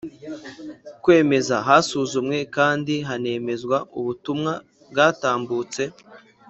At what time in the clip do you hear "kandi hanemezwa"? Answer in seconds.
2.55-3.77